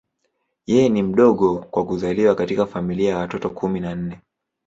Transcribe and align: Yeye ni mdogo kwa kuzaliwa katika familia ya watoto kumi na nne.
Yeye 0.65 0.89
ni 0.89 1.03
mdogo 1.03 1.57
kwa 1.59 1.85
kuzaliwa 1.85 2.35
katika 2.35 2.65
familia 2.65 3.09
ya 3.09 3.17
watoto 3.17 3.49
kumi 3.49 3.79
na 3.79 3.95
nne. 3.95 4.19